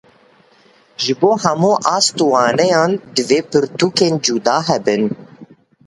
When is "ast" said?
1.95-2.15